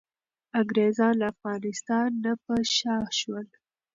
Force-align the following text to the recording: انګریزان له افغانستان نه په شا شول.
انګریزان 0.59 1.13
له 1.21 1.25
افغانستان 1.33 2.07
نه 2.23 2.31
په 2.43 2.53
شا 2.77 2.97
شول. 3.19 3.47